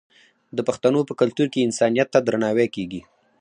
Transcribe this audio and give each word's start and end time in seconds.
د 0.55 0.59
پښتنو 0.67 0.99
په 1.09 1.13
کلتور 1.21 1.47
کې 1.53 1.65
انسانیت 1.67 2.07
ته 2.13 2.19
درناوی 2.21 2.67
کیږي. 2.75 3.01